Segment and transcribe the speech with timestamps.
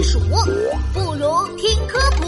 [0.00, 0.18] 避暑，
[0.94, 2.24] 不如听科普。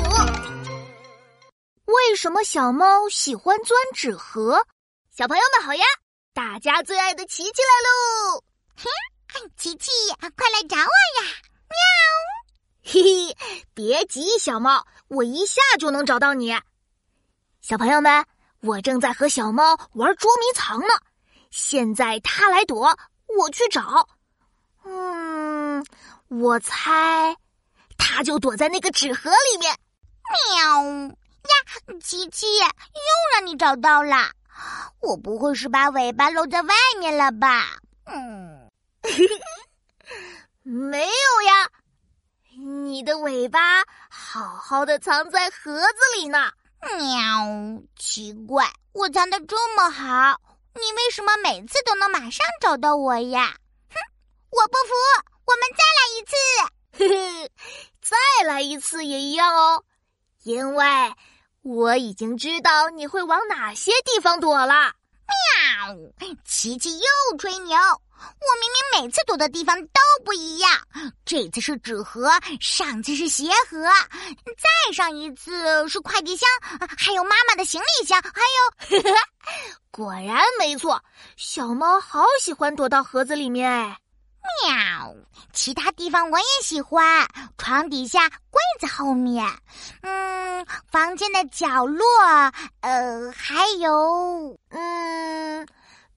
[1.87, 4.63] 为什么小猫喜欢钻纸盒？
[5.11, 5.83] 小朋友们好呀！
[6.35, 8.45] 大家最爱的琪琪来喽！
[8.77, 8.91] 嘿，
[9.57, 9.91] 琪琪，
[10.21, 11.33] 快来找我呀！
[11.71, 12.93] 喵！
[12.93, 16.55] 嘿嘿，别急，小猫，我一下就能找到你。
[17.63, 18.27] 小朋友们，
[18.61, 20.89] 我正在和小猫玩捉迷藏呢。
[21.51, 22.95] 现在它来躲，
[23.39, 24.07] 我去找。
[24.85, 25.83] 嗯，
[26.29, 27.35] 我猜，
[28.15, 29.75] 它就躲在那个纸盒里面。
[30.55, 32.61] 喵呀，琪琪，又
[33.33, 34.31] 让你找到了。
[35.01, 37.79] 我不会是把尾巴露在外面了吧？
[38.05, 38.71] 嗯，
[40.63, 41.71] 没有呀，
[42.85, 46.53] 你的尾巴好好的藏在盒子里呢。
[46.99, 50.39] 喵，奇怪，我藏的这么好，
[50.75, 53.57] 你为什么每次都能马上找到我呀？
[53.89, 53.97] 哼，
[54.51, 54.93] 我不服，
[55.47, 56.37] 我们再来一次。
[56.95, 57.51] 嘿嘿，
[58.03, 59.85] 再来一次也一样哦，
[60.43, 60.85] 因为
[61.63, 64.93] 我已经知道你会往哪些地方躲了。
[65.29, 67.79] 喵，琪琪又吹牛。
[68.23, 70.71] 我明明每次躲的地方都不一样，
[71.25, 73.83] 这次是纸盒，上次是鞋盒，
[74.59, 76.49] 再上一次是快递箱，
[76.97, 78.41] 还有妈妈的行李箱，还
[78.99, 79.03] 有，
[79.91, 81.03] 果然没错，
[81.37, 83.99] 小猫好喜欢躲到盒子里面哎。
[84.65, 85.15] 喵，
[85.53, 87.27] 其他地方我也喜欢，
[87.59, 89.47] 床底下、柜子后面，
[90.03, 92.05] 嗯，房间的角落，
[92.81, 95.67] 呃，还有，嗯。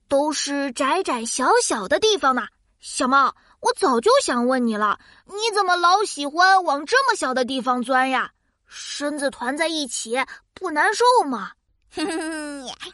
[0.07, 2.47] 都是窄窄小小的地方呢，
[2.79, 8.29] 小猫，我早就想问你了，你怎么老喜欢往这么小的地方钻呀？
[8.67, 10.15] 身子团在一起
[10.53, 11.53] 不难受吗？
[11.95, 12.93] 哼哼，哼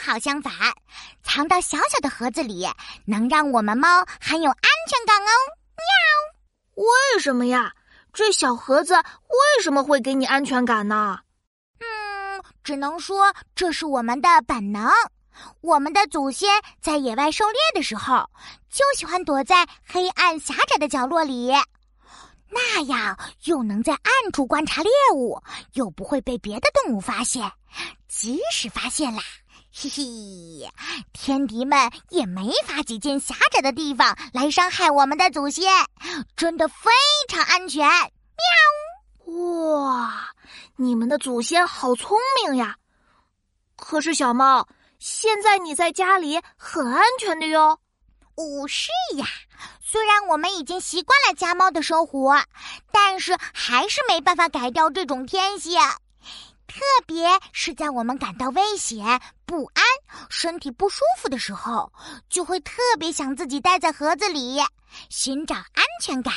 [0.00, 0.52] 好相反，
[1.22, 2.66] 藏到小小的盒子里，
[3.04, 5.30] 能让我们猫很有安全感哦。
[5.76, 7.72] 喵，为什么呀？
[8.12, 11.20] 这小盒子为什么会给你安全感呢？
[11.78, 14.90] 嗯，只能说这是我们的本能。
[15.60, 16.50] 我们的祖先
[16.80, 18.28] 在野外狩猎的时候，
[18.68, 21.52] 就喜欢躲在黑暗狭窄的角落里，
[22.48, 25.40] 那样又能在暗处观察猎物，
[25.74, 27.50] 又不会被别的动物发现。
[28.08, 29.22] 即使发现了，
[29.72, 30.68] 嘿嘿，
[31.12, 35.72] 天敌们也没法挤进狭窄的地方来伤害我们的祖先，
[36.36, 36.90] 真的非
[37.28, 37.88] 常安全。
[37.88, 39.34] 喵！
[39.36, 40.34] 哇，
[40.76, 42.76] 你们的祖先好聪明呀！
[43.76, 44.66] 可是小猫。
[44.98, 47.78] 现在你在家里很安全的哟，
[48.34, 49.24] 哦是呀。
[49.80, 52.42] 虽然我们已经习惯了家猫的生活，
[52.92, 55.80] 但是还是没办法改掉这种天性。
[56.66, 59.20] 特别是在我们感到危险、
[59.50, 59.82] 不安、
[60.28, 61.92] 身体不舒服的时候，
[62.28, 64.60] 就会特别想自己待在盒子里，
[65.08, 66.32] 寻找安全感。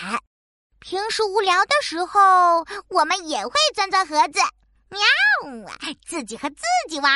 [0.79, 4.39] 平时无聊的时候，我们也会钻钻盒子，
[4.89, 4.99] 喵，
[6.03, 7.11] 自己和自己玩。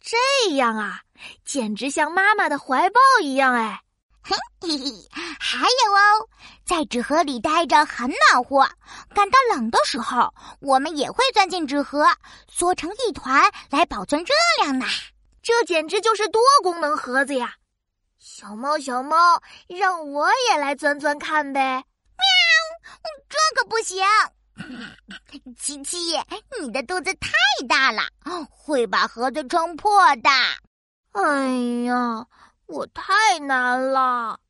[0.00, 1.02] 这样啊，
[1.44, 3.80] 简直像妈妈的怀抱一样哎！
[4.20, 6.28] 嘿嘿嘿，还有哦，
[6.66, 8.68] 在纸盒里待着很暖和，
[9.14, 12.04] 感到冷的时候，我们也会钻进纸盒，
[12.50, 14.34] 缩成一团来保存热
[14.64, 14.84] 量呢。
[15.42, 17.54] 这简直就是多功能盒子呀！
[18.18, 19.16] 小猫小猫，
[19.68, 21.60] 让我也来钻钻看呗！
[21.60, 21.84] 喵，
[23.28, 24.04] 这可不行。
[25.56, 26.18] 琪琪，
[26.60, 27.30] 你的肚子太
[27.68, 28.02] 大了，
[28.50, 30.28] 会把盒子撑破的。
[31.12, 31.46] 哎
[31.86, 32.26] 呀，
[32.66, 34.40] 我太难了。